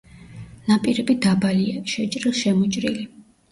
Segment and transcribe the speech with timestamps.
[0.71, 3.07] ნაპირები დაბალია, შეჭრილ-შემოჭრილი.